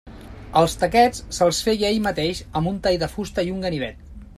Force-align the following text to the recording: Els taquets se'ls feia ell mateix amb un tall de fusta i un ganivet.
Els 0.61 0.75
taquets 0.83 1.21
se'ls 1.39 1.61
feia 1.67 1.91
ell 1.95 2.01
mateix 2.09 2.43
amb 2.61 2.73
un 2.75 2.81
tall 2.87 2.99
de 3.05 3.15
fusta 3.17 3.51
i 3.51 3.57
un 3.59 3.67
ganivet. 3.69 4.07